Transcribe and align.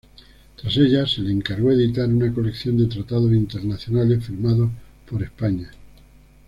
Tras 0.59 0.75
ella, 0.77 1.05
se 1.05 1.21
le 1.21 1.31
encargó 1.31 1.69
editar 1.71 2.09
una 2.09 2.33
colección 2.33 2.75
de 2.75 2.87
tratados 2.87 3.31
internacionales 3.33 4.25
firmados 4.25 4.71
por 5.07 5.21
España. 5.21 5.69